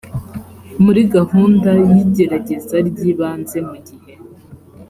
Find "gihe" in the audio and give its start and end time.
3.87-4.13